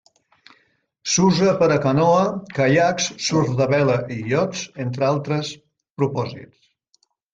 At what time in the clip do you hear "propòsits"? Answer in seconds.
6.01-7.05